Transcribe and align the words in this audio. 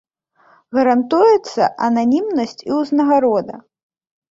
Гарантуецца 0.77 1.67
ананімнасць 1.89 2.59
і 2.73 2.75
ўзнагарода. 2.81 3.63